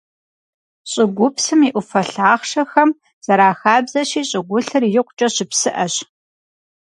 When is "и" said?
1.67-1.69